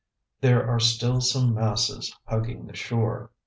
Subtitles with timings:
[0.39, 3.29] There are still some masses hugging the shore.